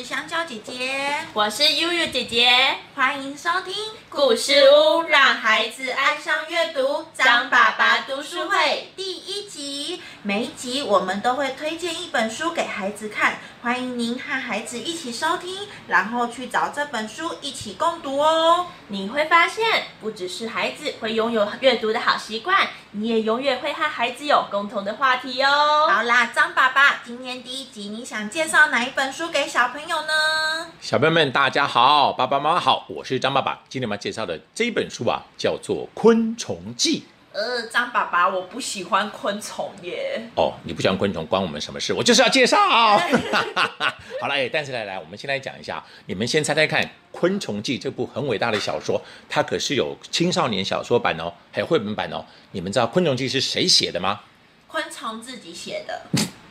[0.00, 1.04] 是香蕉姐姐，
[1.34, 2.50] 我是悠悠姐姐，
[2.94, 3.74] 欢迎收听
[4.08, 7.04] 故事屋，让孩子爱上阅读。
[7.12, 18.68] 张爸爸读书会第一集，每一集我们都会推荐一本书给孩子看，欢迎您和孩子一起收听，然后去找这本书一起共读哦。
[18.88, 25.90] 你会发现，不只是孩子会拥有阅读的好习惯，你也永远会和孩子有共同的话题哦。
[25.90, 30.66] 好啦，张爸爸，今天第一集你想介绍哪一本书给小朋友呢？
[30.80, 33.60] 小朋友们，大家好，爸爸妈妈好，我是张爸爸。
[33.68, 37.00] 今天我们要介绍的这本书啊，叫做《昆虫记》。
[37.32, 40.20] 呃，张爸爸，我不喜欢昆虫耶。
[40.34, 41.92] 哦，你不喜欢昆虫，关我们什么事？
[41.92, 42.56] 我就是要介绍。
[44.20, 46.82] 好了，哎，但是来来，我们先来讲一下，你们先猜猜看，
[47.12, 52.24] 《昆虫记》这部很伟大的小说，它可是有青少年小说版哦，还有绘本版哦。
[52.52, 54.20] 你们知道《昆虫记》是谁写的吗？
[54.66, 56.02] 昆虫自己写的，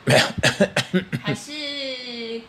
[0.04, 0.24] 没有，
[1.22, 1.52] 还是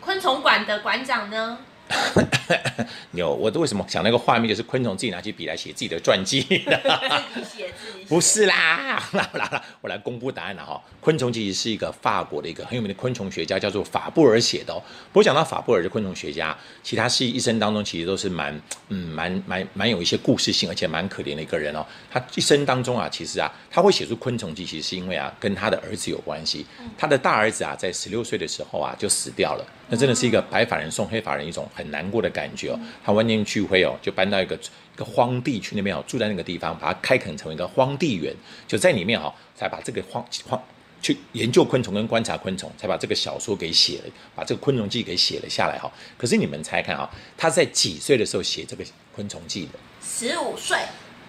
[0.00, 1.58] 昆虫馆的馆长呢？
[3.12, 6.40] 有，我为什么想那个画面，就是昆虫自己拿起笔来写自己的传记？
[7.34, 8.06] 自己写自己写。
[8.08, 10.82] 不是啦，啦啦啦，我来公布答案了哈。
[11.00, 14.82] 昆虫其实是一个法国的一个很有名的昆虫学家，叫做法布尔写的哦。
[15.12, 21.84] 不过讲到法布尔的昆虫学家，其他是一生当中其实都是蛮嗯蛮蛮蛮有一些故事性，而且蛮可怜的一个人哦。
[22.10, 26.64] 他一生当中啊，其实啊，他会写出昆虫记，其实是因为啊，跟他的儿子有关系。
[26.96, 29.66] 他的大儿子啊，在十六岁的时候啊，就死掉了。
[29.92, 32.80] 那真的是一个白发人送黑发人一种很难过的感觉哦。
[33.04, 38.34] 他万念俱灰哦，就搬到一个一个荒地去那边哦，住在那个地方，把它开垦成为一个荒地园，
[38.66, 40.58] 就在里面哦，才把这个荒荒
[41.02, 45.92] 去研究昆虫跟观察昆虫，才把这个小说给写了，把这个昆虫记给写了下来哈。
[46.16, 48.82] 可是你们猜看啊，他在几岁的时候写这个
[49.14, 49.78] 昆虫记的？
[50.00, 50.78] 十五岁，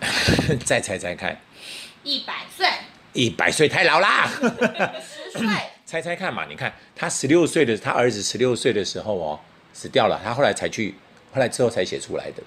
[0.64, 1.38] 再猜猜看，
[2.04, 2.68] 一百岁，
[3.12, 4.30] 一百岁太老啦。
[4.32, 5.48] 十岁，
[5.94, 9.40] 猜猜看嘛，你看他十六岁的，他儿子十六岁的时候哦，
[9.74, 10.96] 死掉了，他后来才去，
[11.32, 12.42] 后来之后才写出来的。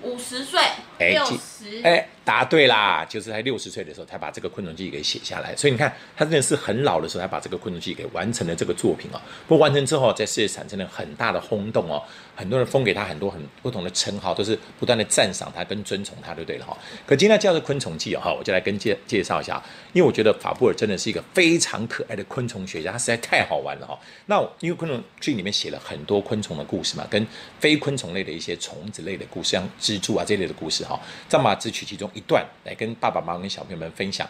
[0.00, 0.58] 五十岁，
[0.98, 5.54] 哎六十，哎，答对啦，就是在六十岁的时候才把这个昆虫记给写下来。
[5.56, 9.20] 所以你看，他真的是很老的时候才把这个昆虫记给完成了这个作品哦。
[9.48, 12.02] 不过完成之后，在世界产生了很大的轰动哦，
[12.36, 16.76] 很多人封给他很多很不同的称号，都是不断的赞赏他跟尊崇他，就对了哈。
[17.06, 19.62] 可今天叫做昆虫记哦，我就来跟介介绍一下，
[19.92, 23.98] 因为我觉得法布尔真的是一个非常可爱的昆虫学家，他实在太好玩了哈。
[24.26, 27.26] 那因为昆虫记里面写了很多昆虫的故事嘛，跟
[27.58, 34.28] 非昆虫类的一些虫子类的故事，像蜘蛛啊这类的故事哈，张马只取其中一段来跟爸爸妈妈跟小朋友们分享，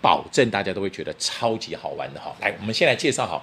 [0.00, 2.34] 保证大家都会觉得超级好玩的哈。
[2.40, 3.42] 来，我们先来介绍哈，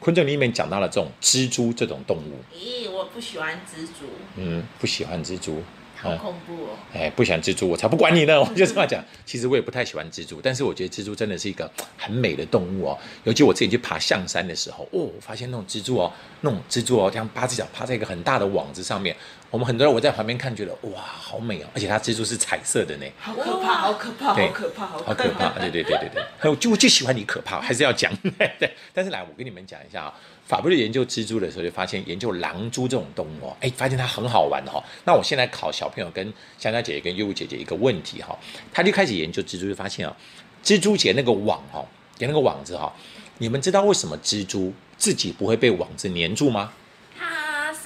[0.00, 5.62] 昆虫里面讲到了这种蜘蛛这种动物，咦，我不喜欢蜘蛛，嗯，不喜欢蜘蛛，
[5.96, 6.68] 好恐怖哦。
[6.94, 8.38] 哎，不喜欢蜘蛛，我才不管你呢！
[8.40, 9.02] 我就这么讲。
[9.24, 12.98] 其实我也不太喜欢蜘蛛，但是我觉得蜘蛛真的是一个很美的动物哦。
[13.24, 19.16] 尤其我自己去爬象山的时候，哦，我发现那种蜘蛛哦，那种蜘蛛哦，这样八只脚趴在一个很大的网子上面。
[19.56, 21.66] 我们很多人我在旁边看，觉得哇，好美哦！
[21.72, 25.48] 而且它蜘蛛是彩色的呢，好可怕，好可怕，好可怕，好好可怕！
[25.58, 28.14] 对对对对对，还有 就我就喜欢你可怕，还是要讲。
[28.36, 34.84] 对，但是来，我跟你们讲一下啊，法布瑞研究蜘蛛的时候，就发现研究狼蛛这种动物哦，哎，发现它很好玩哈、哦。
[35.06, 36.22] 那我现在考小朋友跟
[36.58, 38.38] 香蕉姐姐跟优舞姐姐一个问题哈、
[38.70, 40.14] 他就开始研究蜘蛛，就发现啊，
[40.62, 41.82] 蜘蛛结那个网哦，
[42.18, 42.92] 结那个网子哈、
[43.38, 46.74] 你们知道为什么蜘蛛自己不会被网子粘住吗？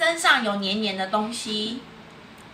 [0.01, 1.79] 它身上有黏黏的东西，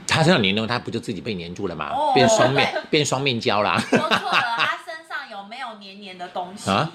[0.06, 1.94] 它身上黏黏，它不就自己被黏住了吗？
[1.96, 3.80] 哦变双面，变双面胶啦。
[3.80, 6.70] 说错了，它身上有没有黏黏的东西？
[6.70, 6.92] 啊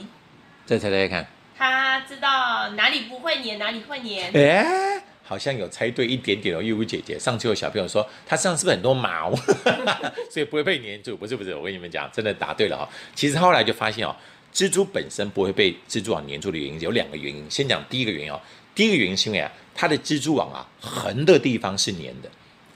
[0.66, 1.26] 再猜猜看。
[1.56, 4.30] 他知道哪里不会黏，哪里会黏。
[4.34, 7.18] 哎，好像有猜对一点点哦，玉舞姐姐。
[7.18, 9.34] 上次有小朋友说他身上是不是很多毛，
[10.30, 11.16] 所以不会被粘住？
[11.16, 14.14] 不是不是，我跟你们讲，真的答对了哈、其实后来就发现哦，
[14.52, 17.50] 蜘蛛本身不会被蜘蛛网粘住的原因有两个原因。
[17.50, 18.40] 先讲第一个原因哦，
[18.74, 22.30] 第一个原因是因为啊，它的蜘蛛网啊横的地方是粘的，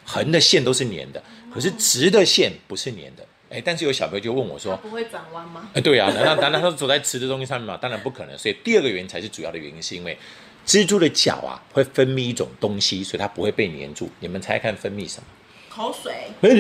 [0.05, 3.27] 横的线都是粘的，可是直的线不是粘的。
[3.49, 5.71] 哎，但是有小朋友就问我说，不会转弯吗？
[5.73, 7.79] 哎，对啊，难道难道他走在直的东西上面吗？
[7.81, 8.37] 当然不可能。
[8.37, 10.19] 所以第二个原因才是主要的原因，是因为
[10.67, 14.11] 蜘蛛的脚啊会分泌一种东西，所以它不会被粘住。
[14.19, 15.27] 你们猜看分泌什么？
[15.71, 16.13] 口水，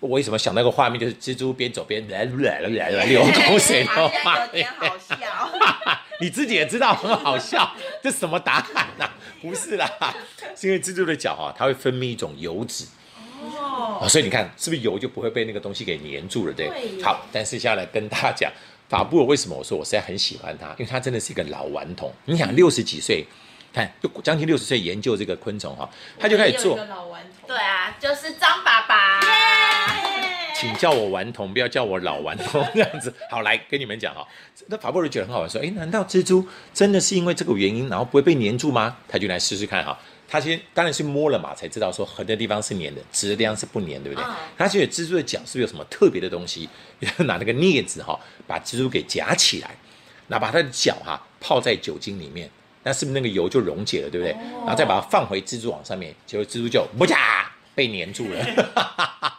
[0.00, 4.68] 我为什么想那个画面，就是蜘蛛边走边来来来来流口水的画面 有点？
[4.76, 5.16] 好笑。
[6.20, 9.10] 你自己也知道很好笑， 这什么答案呐、
[9.40, 9.90] 不是啦，
[10.56, 12.84] 是因为蜘蛛的脚啊，它会分泌一种油脂。
[13.42, 18.50] 哦，哦，所以你看，是不是油就不会被那个东西给粘住了，对对好，但是下来跟大家讲，
[18.88, 22.12] 法布尔为什么我说我实在很喜欢他，因为他真的是一个老顽童。
[22.24, 23.26] 你想，六十几岁，
[23.72, 26.86] 看就将近六十岁研究这个昆虫哈，他就开始做一个。
[26.86, 27.46] 老顽童。
[27.46, 28.64] 对啊，就是张
[30.66, 33.12] 请叫我顽童，不要叫我老顽童这样子。
[33.30, 34.26] 好，来跟你们讲哈，
[34.66, 38.96] 那法布尔觉得很好玩，说，哎，难道蜘蛛真的是因为这个原因，然后不会被粘住吗？
[39.08, 39.96] 他就来试试看哈。
[40.28, 44.24] 他先当然是摸了嘛，才知道说横的地方是粘的，直的地方是不粘，对不对？
[44.24, 46.68] 嗯他觉得蜘蛛的脚是不是有什么特别的东西？
[47.18, 49.70] 拿那个镊子哈，把蜘蛛给夹起来，
[50.26, 52.50] 那把它的脚哈泡在酒精里面，
[52.82, 54.32] 那是不是那个油就溶解了，对不对？
[54.32, 59.35] 然后再把它放回蜘蛛网上面，结果蜘蛛就不呀被粘住了。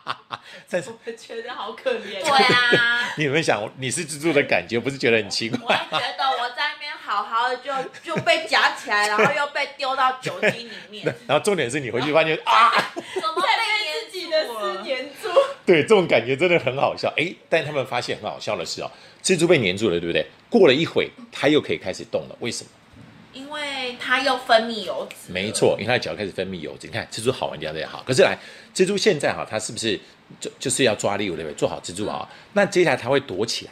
[0.70, 2.22] 但是我觉得好可怜。
[2.22, 2.30] 对
[2.78, 5.76] 啊， 你有没有想，你是蜘蛛的感觉，不是觉得很奇我怪？
[5.76, 7.72] 也觉得我在那边好好的就
[8.04, 15.30] 就被夹起来，然后又被丢到酒精里面，然后重点是你回去发现啊，怎么被被自己的丝粘住。
[15.66, 17.14] 对，这种感觉真的很好笑。
[17.18, 18.92] 哎，但他们发现很好笑的是哦，
[19.24, 20.26] 蜘蛛被粘住了，对不对？
[20.50, 22.36] 过了一会，它又可以开始动了。
[22.40, 22.70] 为什么？
[23.94, 26.88] 它又分泌油脂，没错，因为它的脚开始分泌油脂。
[26.88, 28.38] 你看蜘蛛好玩地方在好，可是来
[28.74, 30.00] 蜘蛛现在哈，它是不是
[30.40, 31.56] 就就是要抓猎物对不对？
[31.56, 33.72] 做好蜘蛛网，那接下来它会躲起来，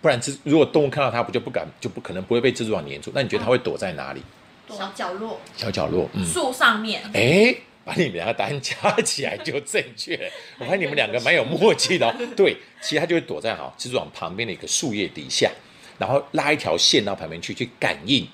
[0.00, 3.10] 不然蜘如果动物看到它，不就不敢就不可能不会被蜘蛛网粘住？
[3.14, 4.22] 那你觉得它会躲在哪里？
[4.68, 7.54] 小角落，小角落，嗯，树上面，哎，
[7.84, 10.30] 把你们两个答案加起来就正确了。
[10.58, 12.14] 我看你们两个蛮有默契的哦。
[12.34, 15.50] 对，其实它就会躲在哈蜘蛛网旁边的一个树叶底下，
[15.98, 18.26] 然后拉一条线到旁边去，去感应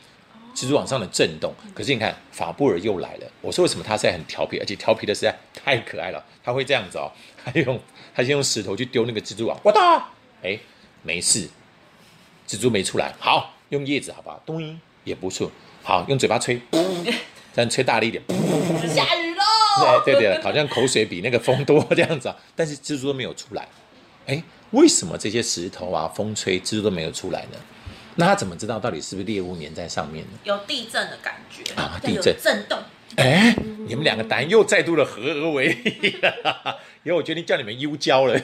[0.54, 1.52] 蜘蛛网上的震动。
[1.74, 3.26] 可是你看，法布尔又来了。
[3.40, 6.24] 我说为什么他现在很调皮，而且调皮的实在太可爱了。
[6.42, 7.10] 他会这样子哦，
[7.44, 7.80] 他用
[8.14, 10.10] 他先用石头去丢那个蜘蛛网，哇哒，
[10.42, 10.58] 哎，
[11.02, 11.48] 没事，
[12.46, 13.14] 蜘蛛没出来。
[13.18, 14.42] 好，用叶子好不好？
[14.44, 15.50] 咚也不错。
[15.82, 16.60] 好，用嘴巴吹，
[17.54, 18.22] 这样吹大力一点。
[18.88, 23.66] 下雨喽，对对对，好像口水比那个风多这样子啊，但是蜘蛛都没有出来。
[24.26, 24.42] 哎，
[24.72, 27.58] 为什么这些石头啊、风吹蜘蛛都没有出来呢？
[28.20, 30.38] 那他怎么知道到底是不是猎物粘在上面呢？
[30.44, 32.36] 有地震的感觉啊地震。
[32.38, 32.78] 震动，
[33.16, 33.56] 哎，
[33.88, 38.38] 你们两个答案又再度的合而为一了， 以后我决定叫你们优胶了，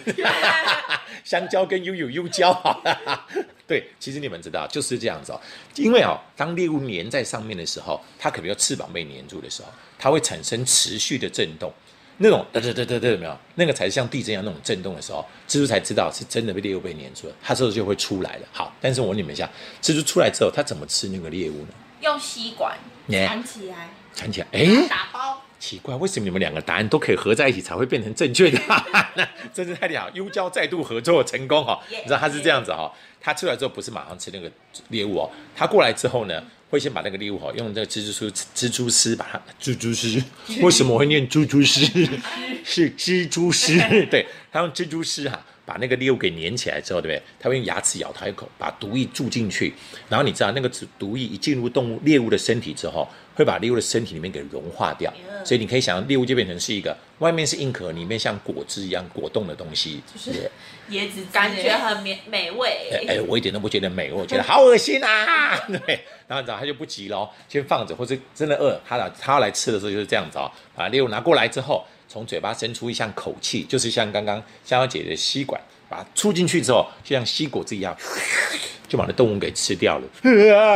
[1.25, 3.27] 香蕉跟悠悠优胶好了。
[3.67, 5.41] 对，其实你们知道就是这样子哦，
[5.75, 9.69] 因为哦，当猎物粘在上面的时候，它可能有翅膀被粘住的时候，
[9.99, 11.71] 它会产生持续的震动，
[12.19, 13.39] 那种嘚嘚嘚嘚嘚，有没有？
[13.57, 18.47] 那个才是像地震一样那种震动的时候，蜘蛛才知道是真的被猎物被粘住了，它这时候就会出来了。
[18.53, 19.49] 好，但是我问你们一下，
[19.83, 21.69] 蜘蛛出来之后，它怎么吃那个猎物呢？
[22.01, 22.77] 用吸管
[23.09, 29.27] 耶缠起来，缠起来，哎，打包，奇怪，为什么你们两个答案都可以合在一起才会变成正确的答案呢？
[29.53, 30.09] 真是太厉害！
[30.13, 34.51] 优胶再度合作成功哈、耶你知道它是这样子哈、它出来之后不是马上吃那个
[34.89, 40.21] 猎物哦，它过来之后呢，会先把那个猎物哈、用这个蜘蛛丝蜘蛛丝把它蜘蛛丝，
[40.63, 41.81] 为什么我会念蜘蛛丝？
[42.65, 43.77] 是蜘蛛丝，
[44.11, 47.23] 对他用蜘蛛丝哈、把那个猎物给粘起来之后，对不对？
[47.39, 49.73] 他会用牙齿咬它一口，把毒液注进去，
[50.09, 50.69] 然后你知道那个
[50.99, 55.13] 毒液一进入动物猎物的身体之后，会把猎物的身体里面给融化掉，
[55.45, 60.03] 所以你可以想象猎物就变成是一个外面是硬壳，里面像果汁一样果冻的东西。
[60.13, 60.51] 就是
[60.91, 62.91] 椰子感觉很美美味。
[62.91, 65.55] 哎、哎我一点都不觉得美，我觉得好恶心啊！
[65.87, 77.97] 对，然后你知道他就不急喽，先放着，或者真的饿，他来他要来吃的时候就是这样子哦，把猎物拿过来之后，从嘴巴伸出一项口气，就是像刚刚香香姐的吸管，把它出进去之后，就像吸果子一样，
[78.89, 80.05] 就把那动物给吃掉了。
[80.23, 80.31] 哎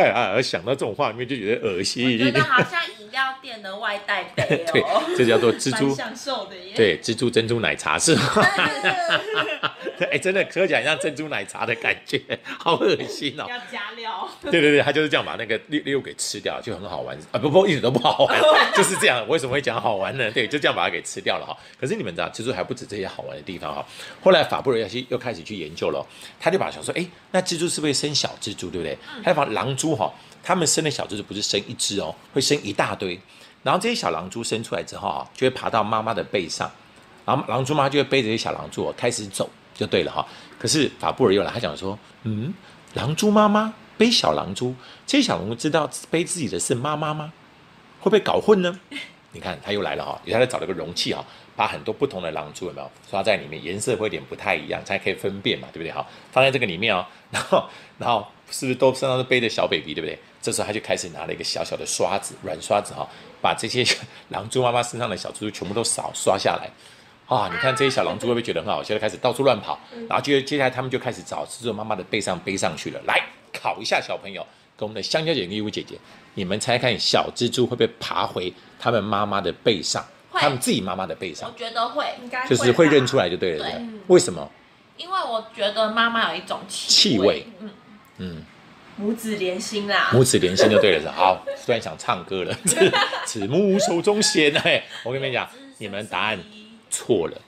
[0.08, 2.18] 呀，想到这种画面就觉得恶心。
[2.18, 5.02] 觉得好像饮料店的外带杯对哦。
[5.16, 6.72] 这叫做 蜘蛛蛮享受的耶。
[6.74, 8.22] 对，蜘蛛珍珠奶茶是吗？
[10.10, 12.20] 哎，真的喝起来像珍珠奶茶的感觉，
[12.58, 13.46] 好恶心哦。
[13.48, 13.89] 要加料。
[14.50, 17.38] 对对对，他就是这样把那个猎猎物给吃掉，就很好玩啊！
[17.38, 18.40] 不不，一点都不好玩，
[18.74, 19.20] 就是这样。
[19.26, 20.30] 我为什么会讲好玩呢？
[20.30, 21.54] 对，就这样把它给吃掉了哈。
[21.78, 23.84] 可是你们知道，蜘蛛还不止这些好玩的地方哈。
[24.22, 26.02] 后来法布尔又去又开始去研究了，
[26.40, 28.96] 他就把想说，哎，那蜘蛛是不是生小蜘蛛，对不对？
[29.22, 30.10] 他就把狼蛛哈，
[30.42, 33.20] 他们生的小蜘蛛不是生一只哦，会生一大堆。
[33.62, 36.70] 然后这些小狼蛛生出来之后啊，就会爬到妈妈的背上，
[37.26, 40.26] 然后狼蛛妈就会背着这些小狼蛛哦开始走，就对了哈。
[40.58, 42.54] 可是法布尔又来，他讲说，嗯，
[42.94, 44.74] 狼蛛妈妈背小狼蛛，
[45.06, 47.34] 这些小狼蛛知道背自己的是妈妈吗？
[48.00, 48.80] 会不会搞混呢？
[49.32, 51.22] 你看他又来了哈，他在找了个容器哈，
[51.54, 55.92] 把很多不同的狼蛛有没有刷在里面，颜色会有点不太一样，才可以分辨嘛，对不对？
[55.92, 60.18] 哈，放在这个里面哦， 然后然后是不是都身上都背着小 baby，对不对？
[60.40, 63.06] 这时候他就开始拿了一个小小的刷子，软刷子哈，
[63.42, 63.84] 把这些
[64.30, 66.70] 狼蛛妈妈身上的小蜘蛛全部都扫刷下来。
[67.26, 68.98] 啊，你看这些小狼蛛会不会觉得很好笑？
[68.98, 69.78] 开始到处乱跑，
[70.08, 73.00] 然后接接下来他们就开始找蜘蛛妈妈的背上背上去了。
[73.06, 75.96] 来考一下小朋友，跟我们的香蕉姐跟义乌姐姐，
[76.34, 83.70] 你们猜看小蜘蛛会不会爬回他们妈妈的背上，他们自己妈妈的背上我，觉得会，应该就是会认出来就对了。
[83.70, 84.50] 对为什么？
[84.96, 87.70] 因为我觉得妈妈有一种气味味，嗯，
[88.18, 88.44] 嗯，
[88.96, 90.10] 母子连心啦。
[90.12, 91.00] 母子连心就对了。
[91.00, 92.54] 是 好，突然想唱歌了。
[92.66, 92.92] 此
[93.24, 96.38] 此母手中线，哎，我跟你们讲，你们答案
[96.90, 97.40] 错了。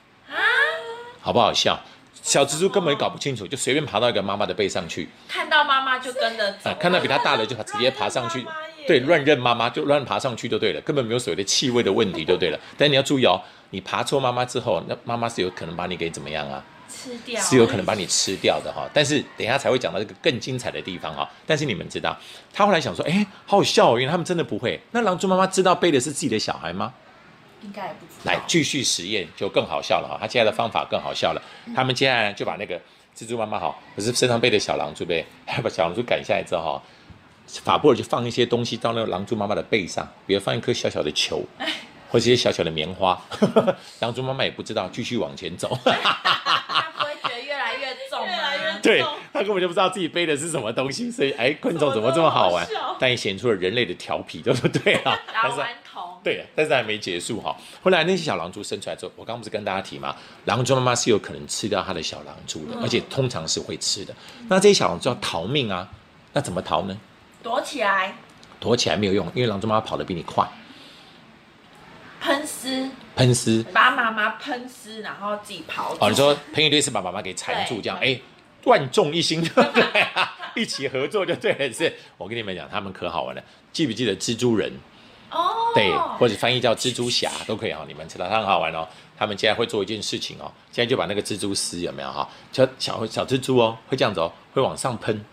[1.21, 1.79] 好不好笑？
[2.23, 8.43] 小蜘蛛根本搞不清楚，就随便爬到一个妈妈的背上去，看到妈妈就跟着走啊，，看到比它大的就直接爬上去
[8.87, 12.57] 对，乱认妈妈就乱爬上去就对了，根本没有所谓的气味的问题就对了。
[12.77, 16.63] 但你要注意哦，你爬错妈妈之后，那妈妈是有可能把你给怎么样啊？
[16.87, 18.87] 吃掉，是有可能把你吃掉的哈。
[18.93, 21.29] 但是等一下才会讲到这个更精彩的地方哈。
[21.45, 22.17] 但是你们知道，
[22.53, 24.79] 他后来想说，哎，好好笑哦，原来他们真的不会。
[24.91, 26.93] 那狼蛛妈妈知道背的是自己的小孩吗？
[27.63, 28.31] 应该也不知道。
[28.31, 30.17] 来继续实验就更好笑了哈。
[30.19, 31.41] 他接下来的方法更好笑了，
[31.75, 32.79] 他们接下来就把那个
[33.15, 35.25] 蜘蛛妈妈哈，不是身上背的小狼蛛呗，
[35.63, 36.83] 把小狼蛛赶下来之后哈，
[37.63, 41.43] 法布尔就放一些东西到那个狼蛛妈妈的背上，比如放一颗小小的球。
[42.13, 43.19] 或者一些小小的棉花，
[43.99, 45.75] 狼蛛妈妈也不知道，继续往前走。
[45.83, 48.27] 他不会觉得越来越重吗？
[48.27, 52.67] 越来越对他根本就不知道自己背的是什么东西，所以哎，昆虫怎么这么好玩？
[52.99, 55.17] 但也显出了人类的调皮，对不对啊？
[55.33, 57.55] 但是打顽童，对，但是还没结束哈。
[57.81, 60.15] 后来那些小狼蛛生出来之后，我刚刚不是跟大家提吗？
[60.45, 64.13] 狼蛛妈妈是有可能吃掉它的小狼蛛的，而且通常是会吃的。
[64.49, 65.89] 那这些小狼蛛要逃命啊，
[66.33, 66.97] 那怎么逃呢？
[67.41, 68.15] 躲起来，
[68.59, 70.47] 躲起来没有用，因为狼蛛妈妈跑得比你快，
[72.21, 75.97] 喷丝，喷丝把妈妈喷丝，然后自己跑走。
[75.99, 78.17] 哦，你说喷一堆是把妈妈给缠住，这样哎，
[78.65, 80.35] 万众一心，对 不对啊？
[80.55, 81.73] 一起合作就对了。
[81.73, 84.71] 是我跟你们讲，他们可好玩了，记不记得蜘蛛人？
[85.31, 88.87] 哦，对，或者翻译叫蜘蛛侠都可以哈，你们知道他很好玩哦。
[89.17, 95.23] 他们现在会做一件事情哦，现在就把那个蜘蛛丝有没有哈，小小小蜘蛛哦，会这样子哦，会往上喷。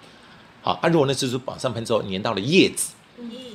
[0.63, 2.95] 好，啊，如果那蜘蛛往上喷之后粘到了叶子，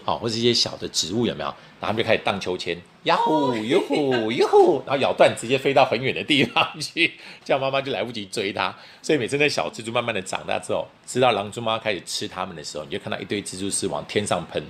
[0.03, 1.53] 好，或者一些小的植物有没有？
[1.79, 8.73] 然后他们就开始荡秋千，呀呼 哟呼哟呼，然后咬断直接飞到很远的地方去， 这样妈妈就来不及追它。
[9.01, 14.63] 所以每次那小蜘蛛慢慢的长大之后，知道狼蛛妈开始吃它们的时候，你就看到一堆蜘蛛丝往天上喷。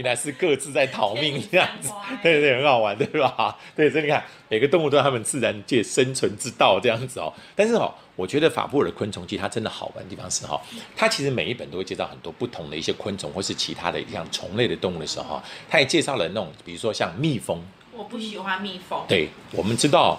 [0.00, 1.90] 原来是各自在逃命这样子，
[2.22, 3.54] 对对对，很好玩，对吧？
[3.76, 7.30] 对，所以你看，每个动物都有它们自然界生存之道这样子哦。
[7.54, 10.60] 但是哦，我觉得法布尔的昆虫记它真的好玩的地方是哈、哦，
[10.96, 19.04] 它其实每一本都会介绍很多不同的一些昆虫或是其他的像虫类的动物的时候哈，它也介绍了那种比如说像蜜蜂，我不喜欢蜜蜂。
[19.06, 20.18] 对，我们知道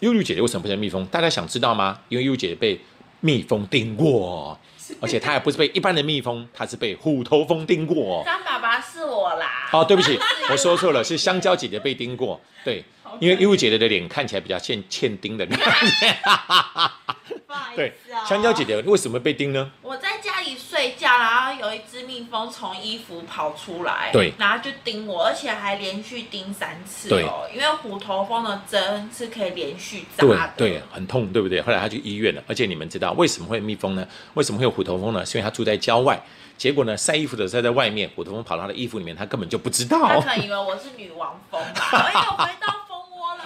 [0.00, 2.00] 悠悠姐姐为什么不喜欢蜜蜂，大家想知道吗？
[2.08, 2.80] 因为悠悠姐姐被
[3.20, 4.58] 蜜蜂叮过，
[5.00, 8.22] 而且他还不是被一般的蜜蜂，他是被虎头蜂叮过。
[8.24, 9.68] 张爸爸是我啦。
[9.72, 10.18] 哦，对不起，
[10.50, 12.40] 我说错了，是香蕉姐姐被叮过。
[12.64, 12.84] 对，
[13.20, 15.64] 因为义务姐姐的脸看起来比较欠欠叮的感觉。
[17.46, 19.70] 不好意对思哦，香蕉姐姐为什么被叮呢？
[19.82, 20.35] 我在家里
[20.76, 27.48] 睡觉，然后有一只蜜蜂从衣服跑出来，对然后就叮我，而且还连续叮三次对哦。
[27.50, 31.62] 因为虎头蜂的针是可以连续扎的，对，很痛，对不对？
[31.62, 34.06] 后来他去医院了，而且你们知道为什么会有蜜蜂呢？
[34.34, 35.24] 为什么会有虎头蜂呢？
[35.24, 36.20] 是因为他住在郊外，
[36.58, 40.20] 结果呢晒衣服的时候在外面，虎头蜂跑到他的衣服里面，他根本就不知道他道。
[40.20, 43.42] 可能以为我是女王蜂吧，哎呦，回到蜂窝了。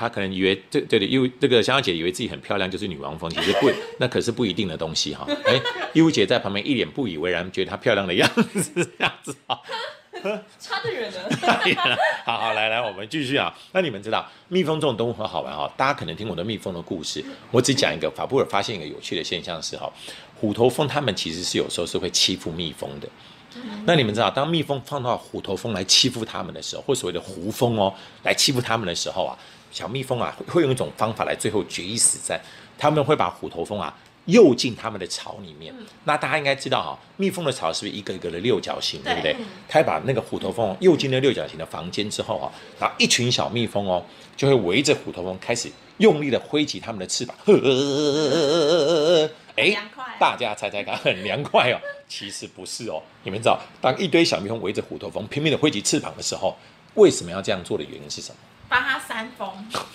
[0.00, 5.26] 她可能以为这对的，因为这个香蕉姐以为自己很漂亮，就是女王蜂，其实不， 那可是不一定的东西哈。
[5.44, 5.60] 哎，
[5.92, 9.60] 义乌姐在旁边一脸不以为然，觉得她漂亮的样子，这样子哈。
[10.58, 11.18] 差得远呢。
[12.24, 13.54] 好好，来来，我们继续啊。
[13.72, 18.10] 那你们知道蜜蜂这种动物很好玩哈、大家可能听我的蜜蜂的故事，我只讲一个。
[18.10, 19.90] 法布尔发现一个有趣的现象是哈、
[20.34, 23.08] 虎头蜂它们其实是有时候是会欺负蜜蜂的。
[23.84, 27.92] 那你们知道，当蜜蜂放到虎头蜂来欺负它们的时候，或所谓的胡蜂哦
[28.22, 29.36] 来欺负它们的时候啊，
[29.70, 32.40] 小蜜蜂啊会用一种方法来最后决一死战，
[32.78, 33.96] 他们会把虎头蜂啊
[34.26, 35.74] 诱进他们的巢里面。
[36.04, 39.34] 那大家应该知道哈、蜜蜂的巢是不是一个一个的六角形，对不对？
[39.68, 44.04] 它会把那个虎头蜂诱进了六角形的房间之后啊，然后一群小蜜蜂哦
[44.36, 47.36] 就会围着虎头蜂开始用力的挥起它们的翅膀，
[49.56, 51.78] 哎凉快，大家猜猜看， 很凉快哦。
[52.08, 56.56] 其实不是哦，你们知道，当一堆小蜜蜂围着虎头蜂拼命的挥起翅膀的时候，
[56.94, 58.36] 为什么要这样做的原因是什么？
[58.70, 59.48] 帮他扇风，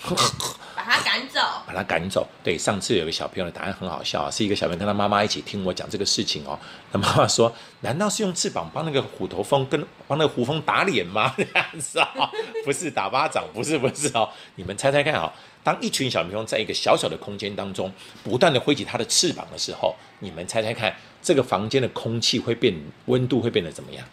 [0.76, 1.40] 把他赶走。
[1.66, 2.28] 把他赶走。
[2.44, 6.58] 对，上次有个小朋友的答案很好笑啊，是一个小朋友跟他妈妈一起听我讲这个事情哦。
[6.92, 12.30] 他妈妈说：“难道是用翅膀帮那个虎头蜂跟帮那个胡蜂打脸吗？”这样子啊、
[12.66, 14.28] 不是打巴掌，不是不是哦。
[14.56, 15.32] 你们猜猜看啊、
[15.64, 17.90] 当一群小蜜蜂在一个小小的空间当中
[18.22, 22.74] 不断的挥起它的翅膀的时候，你们猜猜看，这个房间的空气会变
[23.06, 24.06] 温度会变得怎么样？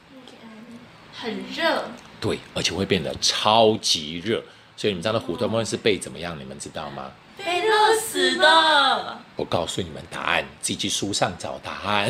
[1.14, 1.86] 很热，
[2.24, 4.42] 对，而且会变得超级热。
[4.78, 6.40] 所以你们知道那虎头蜂是被怎么样？
[6.40, 7.12] 你们知道吗？
[7.38, 12.10] 被热死的，我告诉你们答案，自己去书上找答案，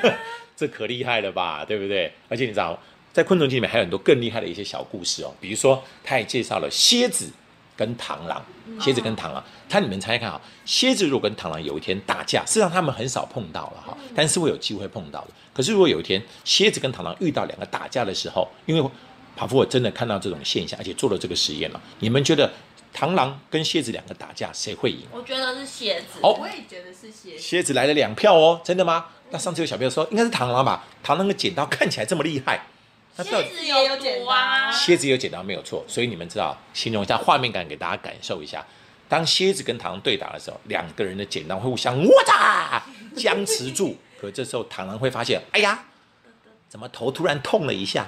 [0.56, 2.10] 这可厉害了吧，对不对？
[2.30, 2.78] 而且你知道，
[3.12, 7.30] 在昆虫记里面还有很多更厉害的一些小故事哦，比如说他也介绍了蝎子
[7.76, 8.42] 跟螳螂，
[8.80, 15.28] 蝎子跟螳螂，它你们猜猜看啊、蝎子如果跟螳螂有一天打架，事实上他们很少碰到了哈，但是会有机会碰到的。
[15.52, 18.90] 可是如果有一天蝎子跟螳螂遇到两个打架的时候，因为
[19.40, 22.52] 帕夫尔真的看到这种现象，而且做了这个实验了，你们觉得
[22.94, 25.06] 螳螂跟蝎子两个打架，谁会赢？
[25.10, 26.20] 我觉得是蝎子。
[26.20, 27.38] 哦我也觉得是蝎子。
[27.38, 29.06] 蝎子来了两票哦，真的吗？
[29.30, 30.84] 那上次有小朋友说应该是螳螂吧？
[31.02, 32.66] 螳螂的剪刀看起来这么厉害，
[33.16, 34.70] 蝎子也有毒啊！
[34.70, 38.62] 蝎子有剪刀没有错，所以你们知道，形容一下画面感给大家感受一下。
[39.08, 42.82] 当蝎子跟螳螂对打的时候，两个人的剪刀会互相哇嚓
[43.18, 43.96] 僵持住。
[44.20, 45.82] 可这时候螳螂会发现，哎呀，
[46.68, 48.06] 怎么头突然痛了一下？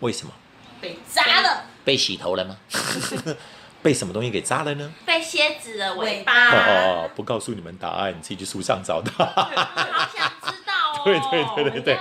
[0.00, 0.34] 为什么？
[0.80, 2.56] 被扎了，被洗头了吗？
[3.82, 4.92] 被什么东西给扎了呢？
[5.06, 6.50] 被蝎子的尾尾巴。
[6.50, 9.10] 哦哦哦，不告诉你们答案，你自己去书上找到。
[9.24, 9.50] 好
[10.14, 11.02] 想知道哦。
[11.04, 11.98] 对对对对对？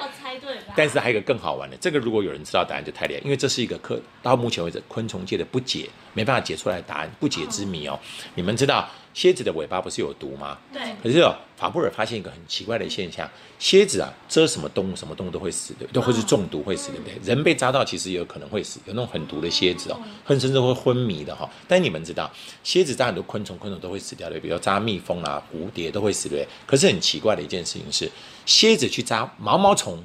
[0.76, 8.00] 但是还有一个更好玩的，这个如果有人知道答案就太厉害，因为这是一个科到目前为止昆虫界的不解，没办法解出来的答案，不解之谜哦。
[8.36, 10.58] 你们知道蝎子的尾巴不是有毒吗？
[10.72, 17.16] 对，可是哦，法布尔发现一个很奇怪的现象，蝎子啊蛰什么动物，什么动物都会死的，都会是中毒会死，对不对？
[17.24, 22.32] 人被扎到其实也有可能会死，有那种很毒的蝎子哦，很甚至会昏迷的哈、但你们知道，
[22.64, 26.48] 蝎子扎很多昆虫，昆虫都会死掉的，比如扎蜜蜂啊、蝴蝶都会死，对不对？
[26.66, 28.10] 可是很奇怪的一件事情是，
[28.46, 30.02] 蝎子去扎毛毛虫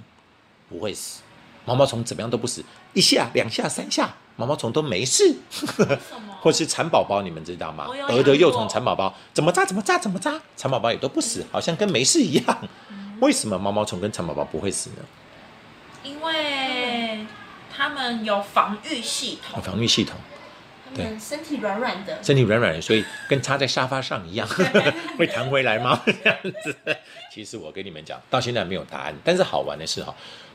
[0.74, 1.20] 不会死，
[1.64, 2.64] 毛毛虫怎么样都不死，
[2.94, 5.36] 一下、两下、三下，毛毛虫都没事。
[6.40, 7.86] 或是蚕宝宝，你们知道吗？
[8.08, 12.68] 蛾的幼虫蚕宝宝怎么扎怎么扎怎么扎，蚕宝宝也都不死，好像跟没事一样。
[13.20, 14.96] 为什么毛毛虫跟蚕宝宝不会死呢？
[16.02, 17.24] 因为
[17.74, 19.62] 它们有防御系统。
[19.62, 20.18] 防御系统，
[20.96, 24.46] 对身体软软的，身体软软的，所以跟插在沙发上一样，
[25.16, 26.02] 会弹回来吗？
[26.04, 26.76] 这样子。
[27.32, 30.14] 其实我跟你们讲，到现在没有答案，但是好玩的是哈，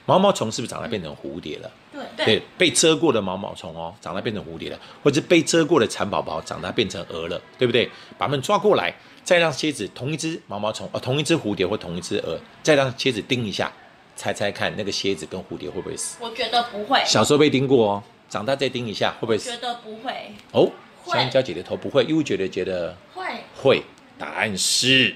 [0.09, 1.71] 毛毛虫是不是长大变成蝴蝶了？
[1.91, 7.85] 对，对对，被蛰过的毛毛虫哦，长大变成蝴蝶了，或者被蛰过的蚕宝宝长大变成蛾了，对不对？
[8.17, 8.91] 把它们抓过来，
[9.23, 13.71] 再让蝎子同一只毛毛虫，哦，同一只蝴蝶或同一只蛾，再让蝎子叮一下，
[14.15, 16.17] 猜猜看那个蝎子跟蝴蝶会不会死？
[16.19, 19.57] 我觉得不会，小时候被叮过哦，长大再叮一下会不会死觉？
[19.57, 20.11] 得不会。
[20.53, 20.71] 哦，
[21.05, 23.23] 香蕉姐姐头不会，又觉得觉得会
[23.55, 23.83] 会，
[24.17, 25.15] 答案是，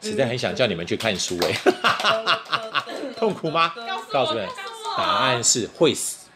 [0.00, 1.52] 实在很想叫你们去看书哎，
[3.16, 3.72] 痛苦吗？
[4.12, 4.48] 告诉你们，
[4.96, 6.26] 答案是会死。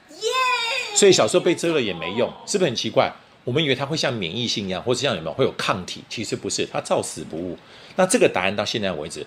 [0.95, 3.13] 所以小时候被蛰了也没用，是不是很奇怪？
[3.45, 7.57] 我们以为它会像免疫性一样，或者像有没有会有抗体，其实不是，它照死不误。
[7.95, 9.25] 那这个答案到现在为止，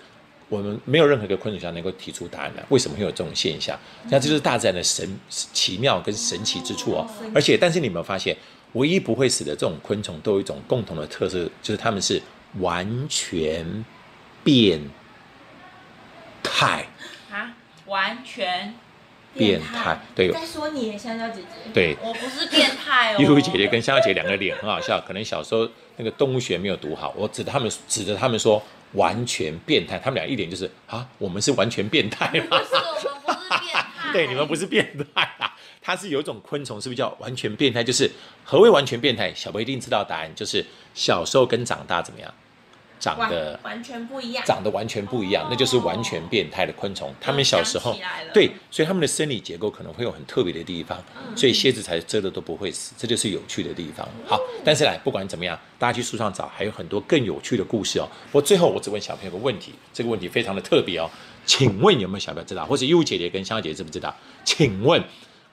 [0.48, 3.78] 我们没有任何一个昆虫学家能够提出答案来，为什么会有这种现象？
[4.10, 7.06] 那这就是大自然的神奇妙跟神奇之处哦。
[7.34, 8.36] 而且，但是你有没有发现，
[8.72, 12.20] 唯一不会死的这种昆虫都有一种共同的特色，就是它们是
[12.58, 13.84] 完全
[14.44, 14.80] 变
[16.42, 16.86] 态。
[17.30, 17.56] 啊，
[17.90, 18.72] 完全，
[19.34, 23.16] 变态，对在说你，香蕉姐姐，对，我不是变态哦。
[23.20, 32.58] 一如姐姐跟香蕉姐两个脸很好笑，可能小时候那个动物学没有读好，我指他们指着他们说完全变态，他们俩一脸就是啊，我们是完全变态吗？
[32.58, 33.86] 不是，我们不是变态。
[34.14, 37.82] 对，你们不是变态啊，它是有一种昆虫，是不是叫完全变态？
[37.82, 38.08] 就是
[38.44, 39.34] 何谓完全变态？
[39.34, 42.32] 小朋友一定知道答案，就是小时候跟长大怎么样，
[43.00, 44.44] 长得完完全不一样。
[44.46, 47.12] 长得完全不一样，那就是完全变态的昆虫。
[47.20, 47.96] 他们小时候
[48.32, 54.06] 对，所以他们的生理结构可能会有很特别的地方，嗯所以蝎子才蛰的都不会死，这就是有趣的地方。
[54.26, 58.06] 好，但是来不管怎么样，大家去书上找，还有很多更有趣的故事哦。
[58.30, 61.08] 我最后我只问小朋友个问题，这个问题非常的特别哦，
[61.46, 64.14] 请问有没有小朋友知道，或者优姐姐跟香姐姐知不知道？
[64.44, 65.02] 请问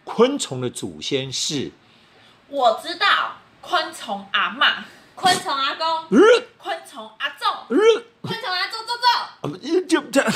[0.03, 1.71] 昆虫的祖先是？
[2.49, 4.83] 我知道，昆虫阿嬷，
[5.17, 6.19] 昆虫阿公，呃。
[6.59, 7.77] 昆虫阿仲，呃。
[8.21, 9.07] 昆虫阿周周周，
[9.41, 10.31] 呃就这样。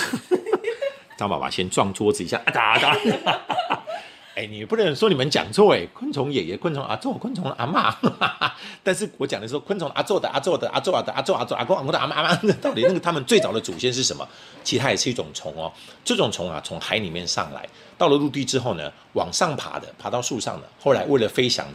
[1.17, 2.97] 张爸爸先撞桌子一下，啊哒哒。
[4.33, 7.93] 哎，你不能说你们讲错哎，昆虫爷爷、昆虫阿宙、昆虫阿妈，
[8.81, 14.27] 但是我讲的是说昆虫阿宙的阿宙的阿宙啊的阿宙阿宙阿公阿公的阿妈阿妈，到底那个他们最早的祖先是什么？
[14.63, 15.71] 其实它也是一种虫哦，
[16.05, 17.67] 这种虫啊从海里面上来，
[17.97, 21.67] 到了陆地之后呢，往上爬的，爬到树上的，后来为了飞翔，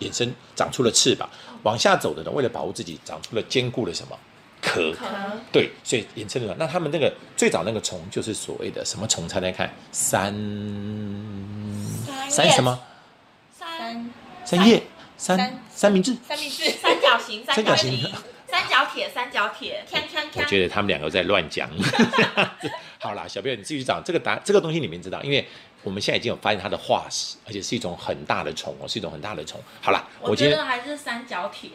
[0.00, 1.28] 衍生长出了翅膀，
[1.62, 4.18] 往下走的呢，为了保护自己，长出了坚固的什么
[4.60, 4.92] 壳？
[4.92, 5.06] 壳
[5.52, 6.54] 对，所以衍生了。
[6.58, 9.28] 那他们那个最早那个虫就是所谓的什么虫？
[9.28, 10.32] 猜猜看，三
[12.28, 12.78] 三什么？
[13.52, 13.68] 三
[14.44, 14.82] 三三叶？
[15.16, 16.16] 三三三明治？
[16.26, 18.12] 三明治，三角形，三角形形，
[18.46, 19.84] 三角铁，三角铁。
[19.90, 21.68] 锵锵锵，我觉得他们两个在乱讲。
[23.00, 25.44] 好啦，小朋友你自己去找这个答这个东西，你们知道，因为
[25.88, 29.58] 我们现在已经有发现它的化石，而且是一种很大的虫哦，是一种很大的虫。
[29.80, 31.70] 好啦，我觉得还是三角铁，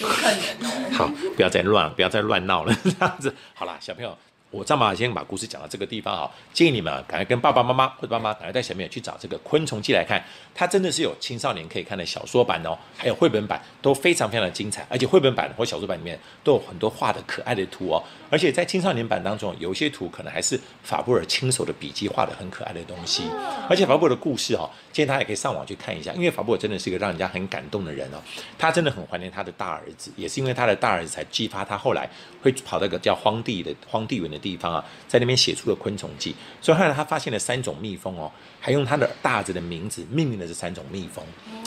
[0.00, 0.90] 有可能哦。
[0.90, 3.34] 好，不要再乱，不要再乱闹了，这样子。
[3.52, 4.16] 好啦，小朋友，
[4.50, 23.22] 我这么先把故事讲到这个地方啊，建议你们啊，赶快跟爸爸妈妈或者爸妈赶快带小朋友去找这个《昆虫记》来看，它真的是有青少年可以看的小说版哦，还有绘本版，都非常非常的精彩，而且绘本版或小说版里面都有很多画的可爱的图哦，而且在青少年版当中，有一些图可能还是法布尔亲手的笔记画的很可爱的东西，
[23.68, 28.18] 而且法布尔的故事哦，建议大家也可以上网去看一下，因为法布尔真的是一个让人家很感动的人哦，
[28.58, 32.08] 他真的很怀念他的大儿子，也是因为他的大儿子才激发他后来
[32.42, 36.32] 会跑到一个叫荒地的荒地园的地方啊，在那边写出了《昆虫记》，
[36.64, 41.24] 所以后来他发现了三种蜜蜂哦，还用他的大儿子的名字命名了这三种蜜蜂，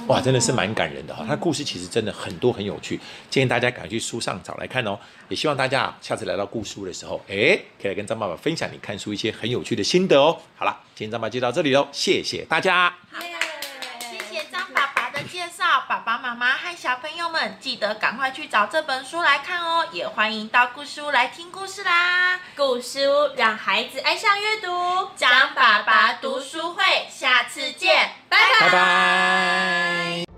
[0.07, 4.97] 哇，真的是蛮感人的哈、他的故事其实真的很多很有趣，建议大家赶快去书上找来看哦。
[5.29, 10.37] 也希望大家下次来到故事的时候，哎，可以来跟张爸爸分享你看书一些很有趣的心得哦。
[10.57, 12.93] 好了，今天张爸爸就到这里喽，谢谢大家。
[13.99, 22.39] 谢谢张爸爸的介绍，爸爸妈妈和小朋友们记得赶快去找这本书来看哦，也欢迎到故事屋来听故事啦。
[22.55, 30.30] 故事屋让孩子爱上阅读，张爸爸读书会，下次见，拜拜拜拜。